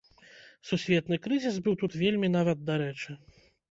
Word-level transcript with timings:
Сусветны 0.69 1.21
крызіс 1.27 1.61
быў 1.69 1.79
тут 1.85 2.01
вельмі 2.03 2.35
нават 2.41 2.69
дарэчы. 2.75 3.21